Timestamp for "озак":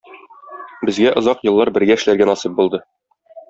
1.21-1.45